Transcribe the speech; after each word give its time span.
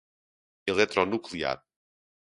Eletronuclear 0.71 1.59